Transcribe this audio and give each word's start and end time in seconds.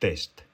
test. 0.00 0.47